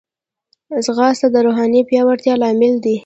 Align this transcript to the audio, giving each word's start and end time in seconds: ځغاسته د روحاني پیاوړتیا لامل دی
ځغاسته 0.85 1.27
د 1.31 1.35
روحاني 1.45 1.81
پیاوړتیا 1.89 2.33
لامل 2.41 2.73
دی 2.85 2.95